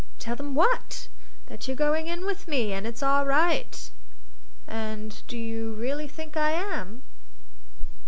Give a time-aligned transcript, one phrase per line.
[0.17, 1.09] "Tell them what?"
[1.45, 3.87] "That you're going in with me, and it's all right."
[4.65, 7.03] "And do you really think I am?"